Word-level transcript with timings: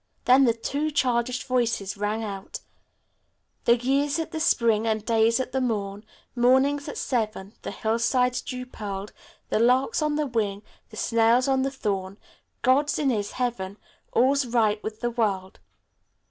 Then 0.25 0.45
the 0.45 0.53
two 0.53 0.89
childish 0.89 1.43
voices 1.43 1.95
rang 1.95 2.23
out: 2.23 2.61
"The 3.65 3.77
year's 3.77 4.17
at 4.17 4.31
the 4.31 4.39
spring 4.39 4.87
And 4.87 5.05
day's 5.05 5.39
at 5.39 5.51
the 5.51 5.61
morn: 5.61 6.03
Morning's 6.35 6.89
at 6.89 6.97
seven; 6.97 7.53
The 7.61 7.69
hillside's 7.69 8.41
dew 8.41 8.65
pearled; 8.65 9.13
The 9.49 9.59
lark's 9.59 10.01
on 10.01 10.15
the 10.15 10.25
wing; 10.25 10.63
The 10.89 10.97
snail's 10.97 11.47
on 11.47 11.61
the 11.61 11.69
thorn: 11.69 12.17
God's 12.63 12.97
in 12.97 13.11
his 13.11 13.33
heaven 13.33 13.77
All's 14.11 14.47
right 14.47 14.81
with 14.83 15.01
the 15.01 15.11
world!" 15.11 15.59